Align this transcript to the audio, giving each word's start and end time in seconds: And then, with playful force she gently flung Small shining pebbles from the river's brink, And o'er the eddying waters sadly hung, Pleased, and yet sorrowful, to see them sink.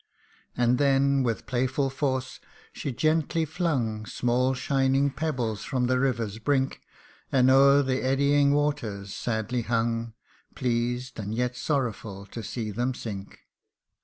And 0.57 0.79
then, 0.79 1.21
with 1.21 1.45
playful 1.45 1.91
force 1.91 2.39
she 2.73 2.91
gently 2.91 3.45
flung 3.45 4.07
Small 4.07 4.55
shining 4.55 5.11
pebbles 5.11 5.63
from 5.63 5.85
the 5.85 5.99
river's 5.99 6.39
brink, 6.39 6.81
And 7.31 7.51
o'er 7.51 7.83
the 7.83 8.01
eddying 8.01 8.51
waters 8.51 9.13
sadly 9.13 9.61
hung, 9.61 10.15
Pleased, 10.55 11.19
and 11.19 11.35
yet 11.35 11.55
sorrowful, 11.55 12.25
to 12.31 12.41
see 12.41 12.71
them 12.71 12.95
sink. 12.95 13.41